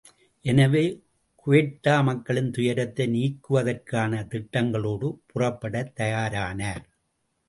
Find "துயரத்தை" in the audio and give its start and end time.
2.51-3.07